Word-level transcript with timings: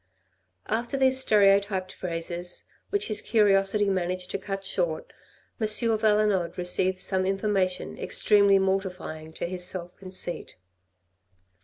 After 0.65 0.97
these 0.97 1.19
stereotyped 1.19 1.93
phrases, 1.93 2.63
which 2.89 3.07
his 3.07 3.21
curiosity 3.21 3.87
managed 3.87 4.31
to 4.31 4.39
cut 4.39 4.65
short, 4.65 5.13
Monsieur 5.59 5.95
Valenod 5.95 6.57
received 6.57 6.99
some 6.99 7.23
in 7.23 7.37
formation 7.37 7.99
extremely 7.99 8.57
mortifying 8.57 9.31
to 9.33 9.45
his 9.45 9.63
self 9.63 9.95
conceit. 9.97 10.57